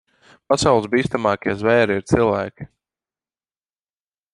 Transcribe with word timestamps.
Pasaules 0.51 0.87
bīstamākie 0.93 1.55
zvēri 1.61 2.01
ir 2.01 2.09
cilvēki. 2.13 2.71